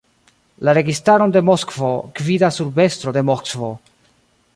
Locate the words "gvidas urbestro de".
2.21-3.23